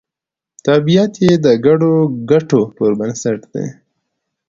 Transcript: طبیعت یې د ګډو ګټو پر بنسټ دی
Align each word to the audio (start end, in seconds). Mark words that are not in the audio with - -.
طبیعت 0.65 1.13
یې 1.23 1.33
د 1.45 1.47
ګډو 1.65 1.93
ګټو 2.31 2.61
پر 2.75 2.91
بنسټ 2.99 3.39
دی 3.53 3.67